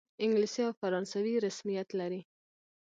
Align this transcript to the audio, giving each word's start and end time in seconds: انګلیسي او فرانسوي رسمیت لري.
انګلیسي 0.23 0.61
او 0.65 0.71
فرانسوي 0.79 1.33
رسمیت 1.45 1.89
لري. 1.99 2.21